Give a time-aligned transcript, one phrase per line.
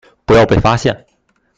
[0.25, 1.05] 不要被發現